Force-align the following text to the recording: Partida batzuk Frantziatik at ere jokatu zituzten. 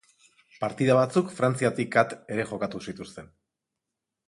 Partida 0.63 0.95
batzuk 0.99 1.29
Frantziatik 1.41 1.99
at 2.03 2.17
ere 2.37 2.47
jokatu 2.55 2.83
zituzten. 2.89 3.31